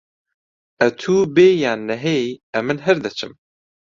[0.81, 3.33] ئەتوو بێی یان نەهێی، ئەمن هەر دەچم.